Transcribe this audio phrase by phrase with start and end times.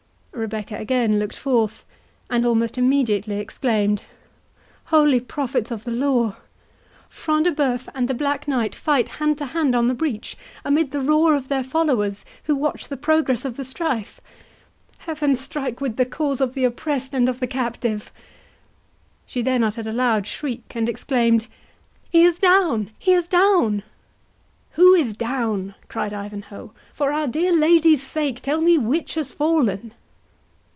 [0.33, 1.85] Rebecca again looked forth,
[2.27, 4.03] and almost immediately exclaimed,
[4.85, 6.35] "Holy prophets of the law!
[7.09, 10.35] Front de Bœuf and the Black Knight fight hand to hand on the breach,
[10.65, 15.97] amid the roar of their followers, who watch the progress of the strife—Heaven strike with
[15.97, 18.11] the cause of the oppressed and of the captive!"
[19.27, 21.45] She then uttered a loud shriek, and exclaimed,
[22.09, 23.83] "He is down!—he is down!"
[24.71, 29.93] "Who is down?" cried Ivanhoe; "for our dear Lady's sake, tell me which has fallen?"